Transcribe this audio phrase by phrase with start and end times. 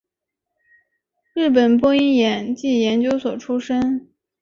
[1.35, 4.09] 日本播音演技研究所出身。